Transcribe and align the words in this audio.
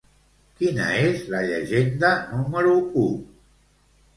Quina 0.61 0.87
és 1.09 1.21
la 1.33 1.41
llegenda 1.49 2.09
número 2.33 2.75
u? 3.03 3.05